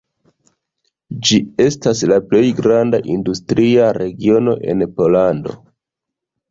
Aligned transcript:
Ĝi 1.27 1.37
estas 1.67 2.01
la 2.13 2.19
plej 2.31 2.43
granda 2.63 3.03
industria 3.17 3.87
regiono 4.03 4.59
en 4.75 4.87
Pollando. 4.97 5.59